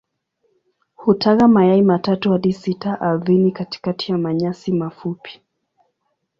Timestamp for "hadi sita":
2.31-3.01